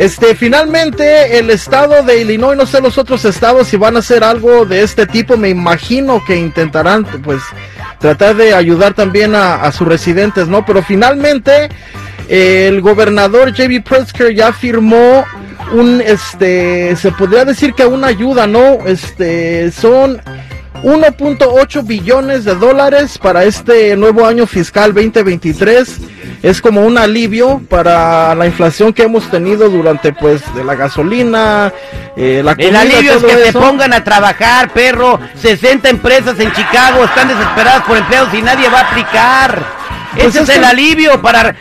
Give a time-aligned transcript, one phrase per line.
[0.00, 4.24] Este, finalmente, el estado de Illinois, no sé los otros estados si van a hacer
[4.24, 7.42] algo de este tipo, me imagino que intentarán, pues,
[7.98, 10.64] tratar de ayudar también a, sus residentes, ¿no?
[10.64, 11.68] Pero finalmente,
[12.30, 13.82] el gobernador J.B.
[13.82, 15.26] Pritzker ya firmó
[15.74, 18.78] un, este, se podría decir que una ayuda, ¿no?
[18.86, 20.22] Este, son
[20.82, 26.00] 1.8 billones de dólares para este nuevo año fiscal 2023
[26.42, 31.72] es como un alivio para la inflación que hemos tenido durante pues de la gasolina
[32.16, 35.18] eh, la el alivio es que te pongan a trabajar perro.
[35.36, 39.79] 60 empresas en Chicago están desesperadas por empleados y nadie va a aplicar
[40.14, 41.54] pues Ese es, el alivio para,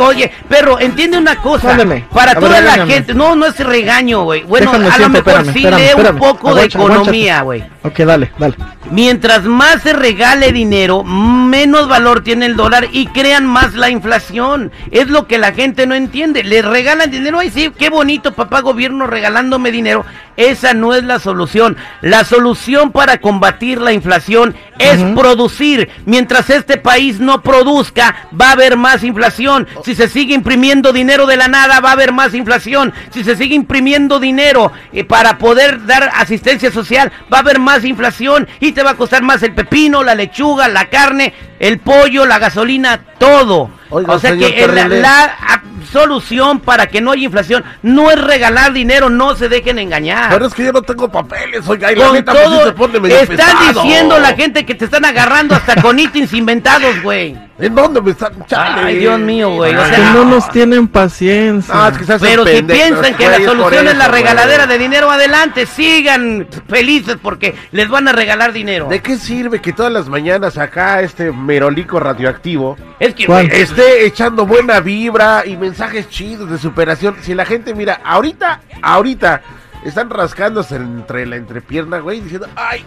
[0.00, 1.76] Oye, perro, entiende una cosa.
[2.12, 3.14] Para toda la gente.
[3.14, 4.42] No, no es regaño, güey.
[4.42, 7.64] Bueno, a lo mejor sí lee un poco de economía, güey.
[7.82, 8.54] Ok, dale, dale.
[8.90, 14.70] Mientras más se regale dinero, menos valor tiene el dólar y crean más la inflación.
[14.90, 16.44] Es lo que la gente no entiende.
[16.44, 17.38] Le regalan dinero.
[17.38, 20.04] Ay, sí, qué bonito, papá gobierno regalándome dinero.
[20.36, 21.76] Esa no es la solución.
[22.00, 25.90] La solución para combatir la inflación es producir.
[26.06, 29.68] Mientras este país no produzca, va a haber más inflación.
[29.84, 32.92] Si se sigue imprimiendo dinero de la nada, va a haber más inflación.
[33.10, 37.84] Si se sigue imprimiendo dinero eh, para poder dar asistencia social, va a haber más
[37.84, 42.26] inflación y te va a costar más el pepino, la lechuga, la carne, el pollo,
[42.26, 43.81] la gasolina, todo.
[43.92, 49.36] O sea que la, solución para que no haya inflación no es regalar dinero, no
[49.36, 50.30] se dejen engañar.
[50.32, 52.98] Pero es que yo no tengo papeles, oiga, y la neta, pues, todo, se pone
[52.98, 57.36] medio Están diciendo la gente que te están agarrando hasta con ítems inventados, güey.
[57.62, 58.32] ¿En dónde me están?
[58.56, 59.72] Ay, Dios mío, güey.
[59.72, 61.72] O sea, que no nos tienen paciencia.
[61.72, 67.18] Ah, pero si piensan que la solución es la regaladera de dinero, adelante, sigan felices
[67.22, 68.88] porque les van a regalar dinero.
[68.88, 73.26] ¿De qué sirve que todas las mañanas acá este merolico radioactivo es que
[73.62, 77.14] esté echando buena vibra y mensajes chidos de superación?
[77.20, 79.40] Si la gente, mira, ahorita, ahorita
[79.84, 82.84] están rascándose entre la entrepierna, güey, diciendo, ay,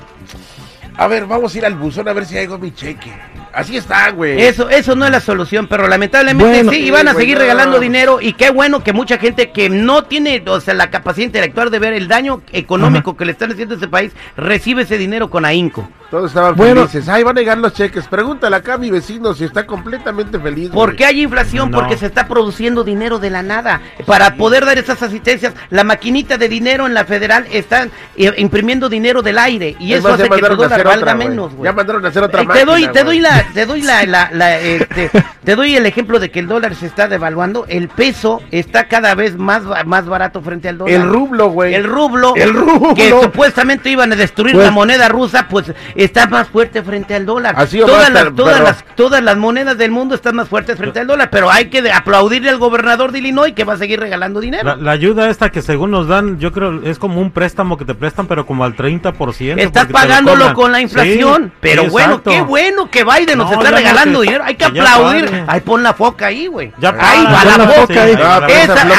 [0.98, 3.14] a ver, vamos a ir al buzón a ver si hay mi cheque.
[3.56, 4.42] Así está, güey.
[4.42, 8.20] Eso, eso no es la solución, pero lamentablemente sí, y van a seguir regalando dinero
[8.20, 11.80] y qué bueno que mucha gente que no tiene, o sea, la capacidad intelectual de
[11.80, 15.46] ver el daño económico que le están haciendo a ese país, recibe ese dinero con
[15.46, 15.88] ahínco.
[16.12, 17.10] Todos estaban felices.
[17.10, 18.08] Ay, van a llegar los cheques.
[18.08, 20.70] Pregúntale acá a mi vecino si está completamente feliz.
[20.70, 21.72] ¿Por qué hay inflación?
[21.72, 23.82] Porque se está produciendo dinero de la nada.
[24.06, 28.88] Para poder dar esas asistencias, la maquinita de dinero en la federal está eh, imprimiendo
[28.88, 32.24] dinero del aire y eso hace que tu dólar valga menos, Ya mandaron a hacer
[32.24, 35.10] otra eh, Te doy, te doy la te doy la, la, este,
[35.44, 39.16] te doy el ejemplo de que el dólar se está devaluando, el peso está cada
[39.16, 40.94] vez más, más barato frente al dólar.
[40.94, 41.74] El rublo, güey.
[41.74, 46.28] El rublo, el rublo, que supuestamente iban a destruir pues la moneda rusa, pues está
[46.28, 47.56] más fuerte frente al dólar.
[47.58, 51.08] Así todas, las, todas, las, todas las monedas del mundo están más fuertes frente al
[51.08, 54.76] dólar, pero hay que aplaudirle al gobernador de Illinois que va a seguir regalando dinero.
[54.76, 57.94] La, ayuda esta que según nos dan, yo creo es como un préstamo que te
[57.94, 59.60] prestan, pero como al 30%.
[59.60, 64.44] Estás pagándolo con la inflación, pero bueno, qué bueno que Biden nos está regalando dinero.
[64.44, 65.44] Hay que aplaudir.
[65.48, 66.72] Ahí pon la foca ahí, güey.
[67.00, 68.04] Ahí va la, foca.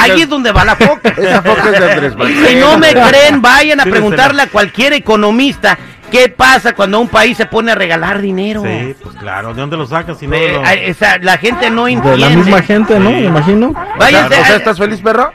[0.02, 0.22] ahí.
[0.22, 1.08] es donde va la foca.
[1.16, 2.14] Esa foca es de Andrés
[2.48, 5.78] Si no me creen, vayan a preguntarle a cualquier economista
[6.10, 8.62] ¿Qué pasa cuando un país se pone a regalar dinero?
[8.62, 12.10] Sí, pues claro, ¿de dónde lo sacas si no la gente no entiende.
[12.10, 13.10] De la misma gente, ¿no?
[13.10, 13.72] Me imagino.
[13.98, 15.32] Vaya, o sea, ¿estás feliz, perro?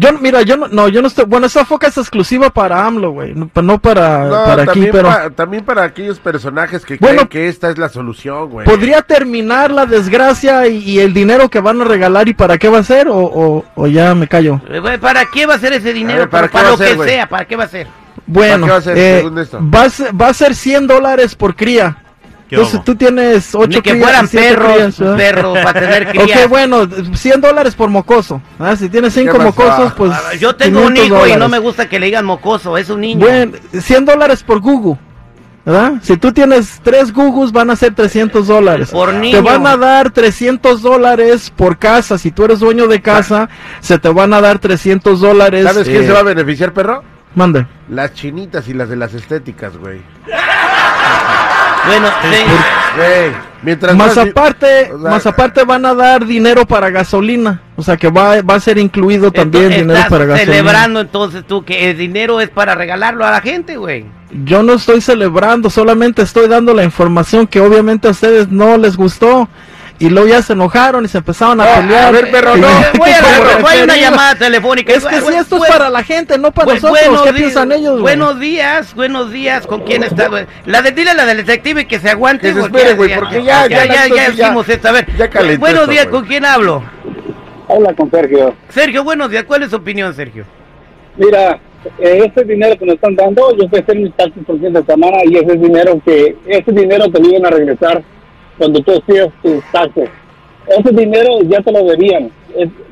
[0.00, 3.10] Yo, mira, yo no, no, yo no estoy, bueno, esa foca es exclusiva para AMLO,
[3.10, 3.48] güey, no,
[3.80, 5.10] para, para aquí, pero...
[5.32, 8.64] también para aquellos personajes que creen que esta es la solución, güey.
[8.64, 12.78] ¿Podría terminar la desgracia y, el dinero que van a regalar y para qué va
[12.78, 14.60] a ser o, o, ya me callo?
[14.70, 16.30] Eh, ¿Para qué va a ser ese dinero?
[16.30, 17.88] ¿para, para, lo que sea, ¿para qué va a ser?
[18.24, 21.96] Bueno, va a, ser, eh, va, a ser 100 dólares por cría.
[22.50, 26.38] Entonces tú tienes 8 Ni que fueran perros, perros para tener cría.
[26.44, 28.40] Ok, bueno, 100 dólares por mocoso.
[28.58, 28.76] ¿ah?
[28.76, 30.12] Si tienes 5 mocosos, pues.
[30.12, 33.00] Ah, yo tengo un hijo y no me gusta que le digan mocoso, es un
[33.00, 33.20] niño.
[33.20, 34.98] Bueno, 100 dólares por Google.
[35.64, 35.94] ¿verdad?
[36.00, 38.90] Si tú tienes 3 Gugus, van a ser 300 dólares.
[38.90, 39.36] Por niño.
[39.36, 42.16] Te van a dar 300 dólares por casa.
[42.16, 43.50] Si tú eres dueño de casa,
[43.80, 45.64] se te van a dar 300 dólares.
[45.64, 47.02] ¿Sabes quién se va a beneficiar, perro?
[47.34, 47.66] Mande.
[47.90, 50.00] Las chinitas y las de las estéticas, güey.
[51.88, 53.34] Bueno, sí.
[53.62, 58.40] Mientras más, aparte, más aparte van a dar dinero para gasolina, o sea que va,
[58.42, 60.52] va a ser incluido también dinero para gasolina.
[60.52, 64.06] celebrando entonces tú que el dinero es para regalarlo a la gente, güey.
[64.44, 68.96] Yo no estoy celebrando, solamente estoy dando la información que obviamente a ustedes no les
[68.96, 69.48] gustó
[69.98, 72.04] y luego ya se enojaron y se empezaron a pelear.
[72.06, 72.68] A ver, pero no,
[72.98, 74.92] voy a, una llamada telefónica.
[74.92, 77.22] Es que si esto es para la gente, no para pues nosotros.
[77.22, 78.00] ¿Qué piensan ellos?
[78.00, 79.66] Buenos días, buenos días.
[79.66, 80.30] ¿Con quién está?
[80.66, 82.48] La de dile la del detective que se aguante.
[82.48, 84.88] Que se espere, güey, porque ya, ya, ya, ya, hicimos esto.
[84.88, 85.06] A ver,
[85.58, 86.82] buenos días, ¿con quién hablo?
[87.68, 88.54] Habla con Sergio.
[88.68, 89.44] Sergio, buenos días.
[89.44, 90.44] ¿Cuál es su opinión, Sergio?
[91.16, 91.60] Mira,
[91.98, 94.82] eh, este dinero que nos están dando, yo a hacer mis taxis por fin de
[94.84, 98.02] semana y ese dinero que, ese dinero te lo iban a regresar
[98.58, 100.10] cuando tú hacías tus taxes.
[100.66, 102.30] Ese dinero ya te lo debían.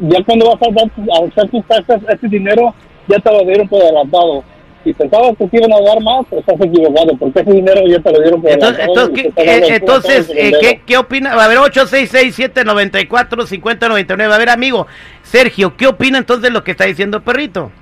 [0.00, 2.74] ya cuando vas a, dar, a hacer tus taxes, ese dinero
[3.08, 4.42] ya te lo dieron por adelantado.
[4.84, 8.12] Si pensabas que te iban a dar más, estás equivocado, porque ese dinero ya te
[8.12, 9.08] lo dieron por entonces, adelantado.
[9.08, 11.32] Entonces, ¿qué, entonces eh, ¿qué, ¿qué opina?
[11.32, 14.32] A ver, 866-794-5099.
[14.32, 14.86] A ver, amigo,
[15.22, 17.72] Sergio, ¿qué opina entonces de lo que está diciendo Perrito?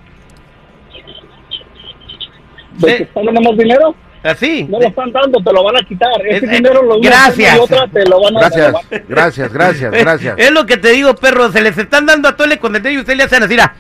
[2.79, 3.95] ¿De que están dando más dinero?
[4.25, 4.65] Así.
[4.65, 6.11] No lo están dando, te lo van a quitar.
[6.27, 7.57] Ese Es- dinero lo gracias.
[7.57, 8.75] y otra te lo van a Gracias,
[9.09, 10.35] gracias, gracias, gracias.
[10.39, 11.53] Es lo que te digo, perro.
[11.53, 13.51] Se les están dando a tole con el dedo y usted le hacen así.
[13.53, 13.75] mira.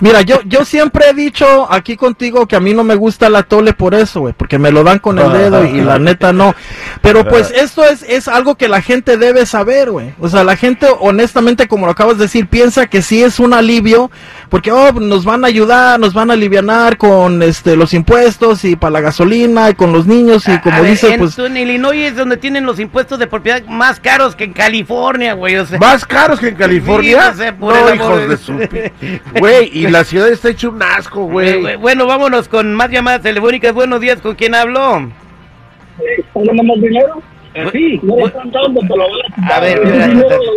[0.00, 3.44] Mira, yo, yo siempre he dicho aquí contigo que a mí no me gusta la
[3.44, 6.54] tole por eso, güey, porque me lo dan con el dedo y, la neta no.
[7.00, 10.14] Pero pues esto es, es algo que la gente debe saber, güey.
[10.20, 13.54] O sea, la gente honestamente, como lo acabas de decir, piensa que sí es un
[13.54, 14.10] alivio,
[14.48, 18.76] porque oh, nos van a ayudar, nos van a alivianar con este los impuestos y
[18.76, 21.38] para la gasolina y con los niños y como A ver, dice, en, pues...
[21.38, 25.56] en Illinois es donde tienen los impuestos de propiedad más caros que en California, güey.
[25.56, 27.22] O sea, ¿Más caros que en California?
[27.22, 28.58] Sí, o sea, por no, hijos de su...
[29.38, 31.76] Güey, y la ciudad está hecho un asco, eh, güey.
[31.76, 33.72] bueno, vámonos con más llamadas telefónicas.
[33.72, 34.54] Buenos días, ¿con quién
[36.46, 37.22] dando más dinero?
[37.72, 39.80] Sí, no están dando, van a ver,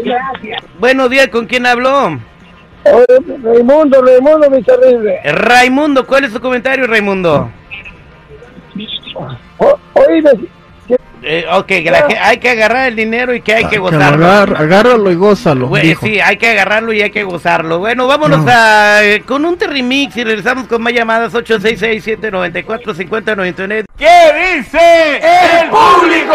[0.04, 0.64] gracias.
[0.80, 1.66] Buenos días, ¿con quién
[2.83, 5.19] Raimundo, Raimundo, mi terrible.
[5.24, 7.51] Raimundo, ¿cuál es su comentario, Raimundo?
[9.94, 10.24] Oye,
[11.24, 13.83] Eh, ok, que la hay que agarrar el dinero y que hay que que lo
[13.83, 14.25] gozarlo.
[14.25, 15.68] agar- agárralo y gózalo.
[15.68, 16.04] Güey, dijo.
[16.04, 17.78] sí, hay que agarrarlo y hay que gozarlo.
[17.78, 18.51] Bueno, vámonos No.
[18.51, 23.86] a, eh, con un remix y regresamos con más llamadas 866-794-5099.
[23.95, 25.18] ¿Qué dice
[25.62, 26.33] el público?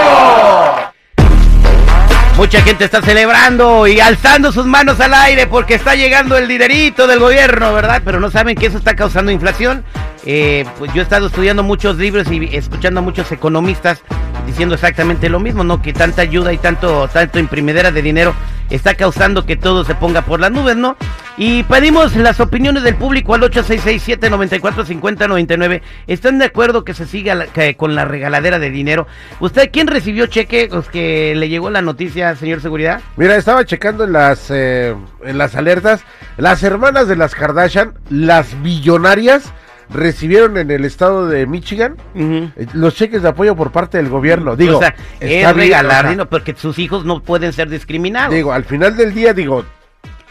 [2.36, 7.06] Mucha gente está celebrando y alzando sus manos al aire porque está llegando el dinerito
[7.06, 8.02] del gobierno, ¿verdad?
[8.04, 9.84] Pero no saben que eso está causando inflación.
[10.26, 14.02] Eh, pues yo he estado estudiando muchos libros y escuchando a muchos economistas
[14.46, 15.80] diciendo exactamente lo mismo, ¿no?
[15.80, 18.34] Que tanta ayuda y tanto, tanto imprimidera de dinero
[18.68, 20.96] está causando que todo se ponga por las nubes, ¿no?
[21.38, 25.82] Y pedimos las opiniones del público al 8667-945099.
[26.06, 29.06] ¿Están de acuerdo que se siga la- que- con la regaladera de dinero?
[29.40, 30.68] ¿Usted quién recibió cheque?
[30.70, 33.02] Pues que le llegó la noticia, señor seguridad.
[33.18, 34.94] Mira, estaba checando en las, eh,
[35.24, 36.04] en las alertas.
[36.38, 39.52] Las hermanas de las Kardashian, las billonarias,
[39.90, 44.56] recibieron en el estado de Michigan eh, los cheques de apoyo por parte del gobierno.
[44.56, 44.88] Digo, o sea,
[45.20, 48.34] está es bien, regalar o sea, dinero porque sus hijos no pueden ser discriminados.
[48.34, 49.64] Digo, al final del día, digo,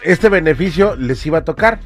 [0.05, 1.79] este beneficio les iba a tocar.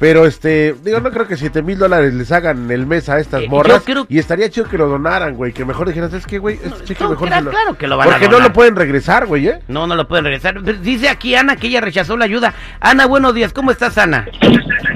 [0.00, 3.42] Pero este, digo, no creo que 7 mil dólares les hagan el mes a estas
[3.42, 3.82] Eh, morras.
[3.84, 5.52] creo- Y estaría chido que lo donaran, güey.
[5.52, 7.50] Que mejor dijeras, es que, güey, este no, mejor claro, se lo...
[7.50, 8.48] claro que lo van a Porque no donar.
[8.50, 9.58] lo pueden regresar, güey, ¿eh?
[9.66, 10.54] No, no lo pueden regresar.
[10.64, 12.54] Pero Dice aquí Ana que ella rechazó la ayuda.
[12.78, 13.52] Ana, buenos días.
[13.52, 14.28] ¿Cómo estás, Ana?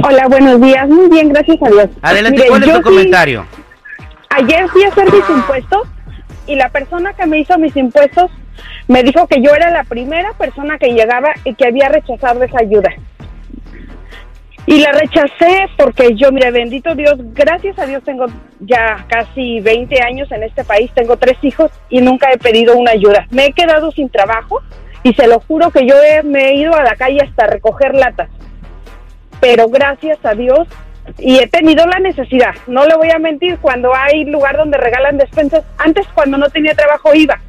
[0.05, 0.89] Hola, buenos días.
[0.89, 1.87] Muy bien, gracias a Dios.
[2.01, 3.47] Adelante, Mire, ¿cuál es tu sí- comentario?
[4.31, 5.89] ayer fui a hacer mis impuestos
[6.47, 8.31] y la persona que me hizo mis impuestos
[8.93, 12.59] me dijo que yo era la primera persona que llegaba y que había rechazado esa
[12.61, 12.91] ayuda.
[14.67, 18.27] Y la rechacé porque yo, mire, bendito Dios, gracias a Dios tengo
[18.61, 22.91] ya casi 20 años en este país, tengo tres hijos y nunca he pedido una
[22.91, 23.27] ayuda.
[23.31, 24.61] Me he quedado sin trabajo
[25.03, 25.95] y se lo juro que yo
[26.25, 28.29] me he ido a la calle hasta recoger latas.
[29.41, 30.69] Pero gracias a Dios
[31.19, 32.55] y he tenido la necesidad.
[32.67, 36.75] No le voy a mentir, cuando hay lugar donde regalan despensas, antes cuando no tenía
[36.75, 37.41] trabajo iba.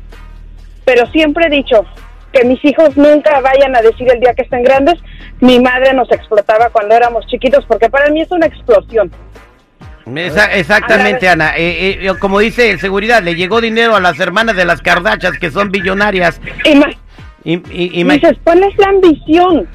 [0.85, 1.85] Pero siempre he dicho
[2.31, 4.95] que mis hijos nunca vayan a decir el día que estén grandes,
[5.39, 9.11] mi madre nos explotaba cuando éramos chiquitos, porque para mí es una explosión.
[10.15, 11.53] Esa- exactamente, Ana.
[11.55, 15.39] Eh, eh, como dice el seguridad, le llegó dinero a las hermanas de las Kardashians
[15.39, 16.41] que son billonarias.
[16.65, 16.95] Ima-
[17.45, 19.67] Y, y- y- dices, ¿cuál es la ambición?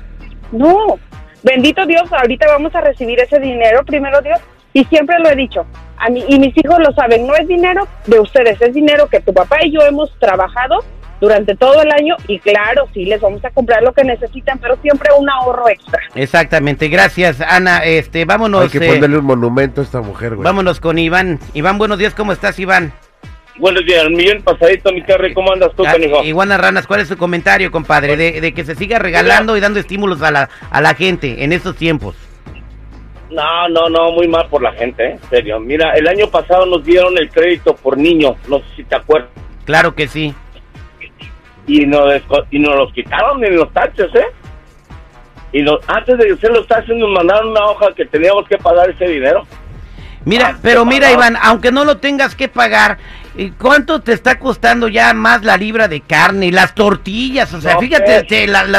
[0.52, 0.98] No,
[1.42, 4.38] bendito Dios, ahorita vamos a recibir ese dinero, primero Dios,
[4.72, 5.64] y siempre lo he dicho,
[5.98, 9.20] a mí, y mis hijos lo saben, no es dinero de ustedes, es dinero que
[9.20, 10.78] tu papá y yo hemos trabajado
[11.20, 14.76] durante todo el año, y claro, sí, les vamos a comprar lo que necesitan, pero
[14.82, 16.00] siempre un ahorro extra.
[16.14, 17.78] Exactamente, gracias, Ana.
[17.84, 18.62] Este, vámonos.
[18.62, 20.44] Hay que eh, ponerle un monumento a esta mujer, güey.
[20.44, 21.38] vámonos con Iván.
[21.54, 22.92] Iván, buenos días, ¿cómo estás, Iván?
[23.58, 26.22] Buenos días, millón pasadito, mi Terry, ¿cómo andas tú, Ah, canijo?
[26.22, 28.16] Iguana Ranas, ¿cuál es su comentario, compadre?
[28.16, 31.52] De, de que se siga regalando y dando estímulos a la, a la gente en
[31.52, 32.14] estos tiempos.
[33.30, 35.18] No, no, no, muy mal por la gente, ¿eh?
[35.20, 35.58] en serio.
[35.60, 39.28] Mira, el año pasado nos dieron el crédito por niño, no sé si te acuerdas,
[39.64, 40.34] Claro que sí.
[41.68, 42.10] Y nos,
[42.50, 44.26] y nos los quitaron en los taxes, ¿eh?
[45.52, 48.90] Y nos, antes de hacer los taxes nos mandaron una hoja que teníamos que pagar
[48.90, 49.46] ese dinero.
[50.24, 51.12] Mira, Ah, pero mira.
[51.12, 52.98] Iván, aunque no lo tengas que pagar,
[53.56, 56.50] ¿Cuánto te está costando ya más la libra de carne?
[56.50, 58.26] Las tortillas, o sea, fíjate,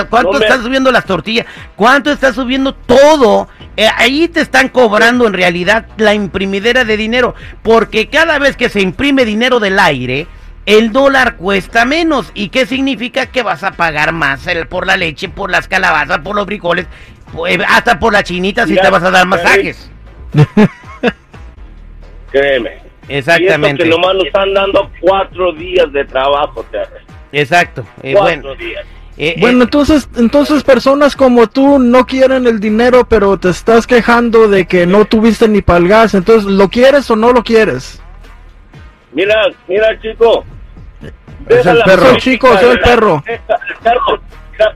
[0.09, 1.45] ¿cuánto están subiendo las tortillas?
[1.77, 3.47] ¿Cuánto está subiendo todo?
[3.77, 8.67] Eh, ahí te están cobrando en realidad la imprimidera de dinero, porque cada vez que
[8.67, 10.27] se imprime dinero del aire,
[10.69, 12.31] el dólar cuesta menos.
[12.35, 13.25] ¿Y qué significa?
[13.25, 16.85] Que vas a pagar más por la leche, por las calabazas, por los frijoles,
[17.33, 19.89] pues, hasta por la chinita si te vas a dar masajes.
[22.31, 22.77] Créeme.
[23.07, 23.81] Exactamente.
[23.81, 26.63] Y que nomás nos están dando cuatro días de trabajo,
[27.31, 27.83] Exacto.
[28.03, 28.55] Eh, cuatro bueno.
[28.55, 28.85] días.
[29.17, 33.87] Eh, bueno, eh, entonces, entonces personas como tú no quieren el dinero, pero te estás
[33.87, 36.13] quejando de que no tuviste ni para el gas.
[36.13, 37.99] Entonces, ¿lo quieres o no lo quieres?
[39.11, 39.35] Mira,
[39.67, 40.45] mira, chico.
[41.47, 42.17] Es el perro.
[42.17, 43.23] chico, soy el perro.
[43.83, 44.21] perro.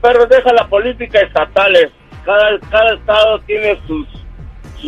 [0.00, 1.90] perro, deja la política estatales.
[2.24, 4.06] Cada, cada estado tiene sus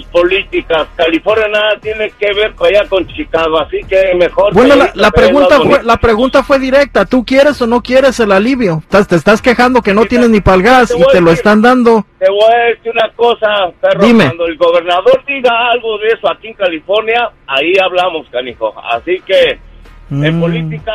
[0.05, 0.87] políticas.
[0.97, 4.53] California nada tiene que ver allá con Chicago, así que mejor.
[4.53, 7.05] Bueno, la, pregunta fue la pregunta fue directa.
[7.05, 8.83] ¿Tú quieres o no quieres el alivio?
[8.89, 12.05] Te estás quejando que no tienes ni para el gas y te lo están dando.
[12.19, 14.05] Te voy a decir una cosa, perro.
[14.05, 14.25] Dime.
[14.27, 18.75] Cuando el gobernador diga algo de eso aquí en California, ahí hablamos, canijo.
[18.91, 19.59] Así que
[20.11, 20.41] en mm.
[20.41, 20.93] política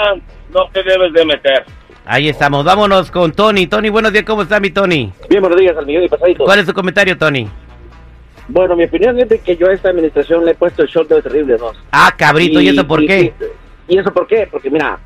[0.53, 1.65] no te debes de meter.
[2.05, 3.67] Ahí estamos, vámonos con Tony.
[3.67, 5.11] Tony, buenos días, ¿cómo está mi Tony?
[5.29, 6.45] Bien, buenos días, al millón y pasadito.
[6.45, 7.47] ¿Cuál es tu comentario, Tony?
[8.47, 11.05] Bueno, mi opinión es de que yo a esta administración le he puesto el show
[11.05, 11.71] de terrible, ¿no?
[11.91, 13.33] Ah, cabrito, ¿y, eso por qué?
[13.87, 14.47] Y, eso por qué?
[14.49, 14.99] Porque mira,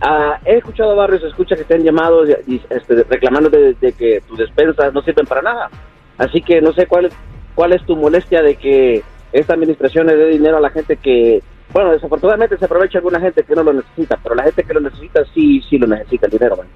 [0.00, 4.38] ah, he escuchado barrios, escucha que te han llamado y, este, reclamando de, que tus
[4.38, 5.68] despensas no sirven para nada.
[6.16, 7.10] Así que no sé cuál,
[7.54, 11.42] cuál es tu molestia de que esta administración le dé dinero a la gente que,
[11.76, 14.80] bueno, desafortunadamente se aprovecha alguna gente que no lo necesita, pero la gente que lo
[14.80, 16.66] necesita sí, sí lo necesita el dinero, man.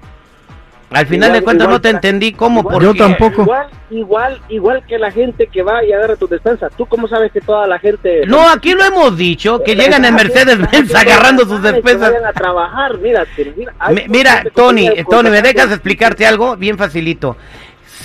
[0.91, 2.85] Al final de cuentas no te entendí cómo, porque...
[2.85, 3.41] Yo tampoco.
[3.41, 6.69] Igual, igual, igual que la gente que va y agarra tu despensa.
[6.69, 8.27] ¿Tú cómo sabes que toda la gente...
[8.27, 12.13] No, aquí lo hemos dicho, que llegan en Mercedes-Benz agarrando sus despensas.
[12.23, 13.25] a trabajar, mira.
[14.07, 16.55] Mira, Tony, Tony, ¿me dejas explicarte algo?
[16.57, 17.37] Bien facilito.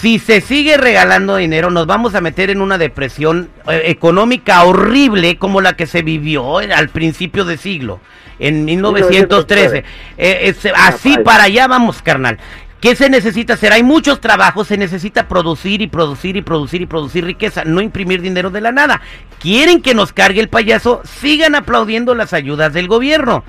[0.01, 5.39] Si se sigue regalando dinero, nos vamos a meter en una depresión eh, económica horrible
[5.39, 8.01] como la que se vivió al principio de siglo,
[8.39, 9.85] en 1913.
[10.19, 12.39] Eh, así para allá vamos, carnal.
[12.81, 13.73] ¿Qué se necesita hacer?
[13.73, 18.21] Hay muchos trabajos, se necesita producir y producir y producir y producir riqueza, no imprimir
[18.21, 19.01] dinero de la nada.
[19.41, 21.01] ¿Quieren que nos cargue el payaso?
[21.05, 23.45] Sigan aplaudiendo las ayudas del gobierno.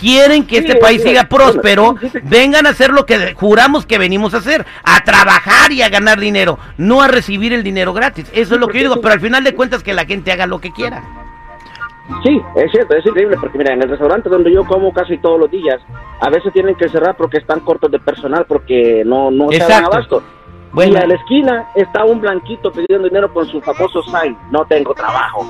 [0.00, 1.94] ¿Quieren que este país siga próspero?
[2.22, 6.18] Vengan a hacer lo que juramos que venimos a hacer, a trabajar y a ganar
[6.18, 8.30] dinero, no a recibir el dinero gratis.
[8.32, 10.46] Eso es lo que yo digo, pero al final de cuentas que la gente haga
[10.46, 11.02] lo que quiera.
[12.24, 15.38] Sí, es cierto, es increíble porque mira, en el restaurante donde yo como casi todos
[15.38, 15.80] los días,
[16.20, 19.84] a veces tienen que cerrar porque están cortos de personal porque no, no se dan
[19.84, 20.22] abasto.
[20.72, 20.94] Bueno.
[20.94, 24.94] Y a la esquina está un blanquito pidiendo dinero con su famoso sign, no tengo
[24.94, 25.46] trabajo.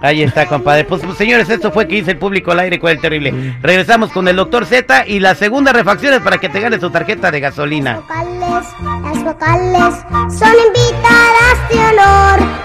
[0.00, 0.84] Ahí está, compadre.
[0.84, 3.56] Pues, pues, señores, esto fue que hice el público al aire con el terrible.
[3.62, 7.30] Regresamos con el doctor Z y las segundas refacciones para que te ganes tu tarjeta
[7.30, 7.92] de gasolina.
[7.92, 8.64] Las vocales,
[9.02, 9.94] las vocales
[10.38, 12.60] son invitadas de honor.